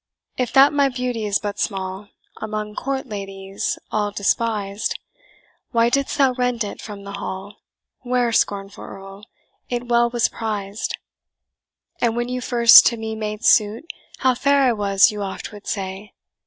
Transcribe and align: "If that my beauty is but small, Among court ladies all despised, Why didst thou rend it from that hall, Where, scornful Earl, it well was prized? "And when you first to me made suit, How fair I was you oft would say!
"If 0.35 0.51
that 0.53 0.73
my 0.73 0.89
beauty 0.89 1.27
is 1.27 1.37
but 1.37 1.59
small, 1.59 2.07
Among 2.41 2.73
court 2.73 3.05
ladies 3.05 3.77
all 3.91 4.09
despised, 4.09 4.97
Why 5.69 5.89
didst 5.91 6.17
thou 6.17 6.33
rend 6.33 6.63
it 6.63 6.81
from 6.81 7.03
that 7.03 7.17
hall, 7.17 7.57
Where, 7.99 8.31
scornful 8.31 8.83
Earl, 8.83 9.25
it 9.69 9.87
well 9.87 10.09
was 10.09 10.27
prized? 10.27 10.97
"And 12.01 12.15
when 12.15 12.29
you 12.29 12.41
first 12.41 12.83
to 12.87 12.97
me 12.97 13.13
made 13.15 13.45
suit, 13.45 13.85
How 14.17 14.33
fair 14.33 14.63
I 14.63 14.73
was 14.73 15.11
you 15.11 15.21
oft 15.21 15.51
would 15.51 15.67
say! 15.67 16.13